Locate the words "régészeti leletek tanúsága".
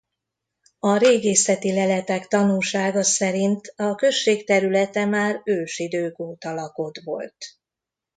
0.97-3.03